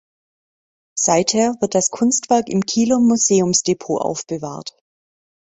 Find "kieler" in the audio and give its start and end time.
2.65-2.97